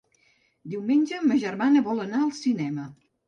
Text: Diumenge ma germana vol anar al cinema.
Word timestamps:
Diumenge 0.73 1.19
ma 1.31 1.37
germana 1.45 1.85
vol 1.89 2.03
anar 2.07 2.21
al 2.29 2.35
cinema. 2.41 2.89